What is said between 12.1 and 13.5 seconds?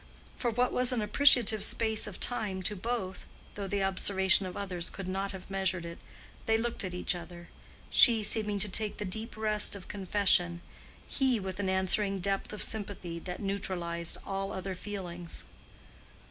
depth of sympathy that